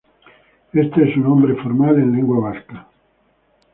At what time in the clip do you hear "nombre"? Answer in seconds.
1.19-1.53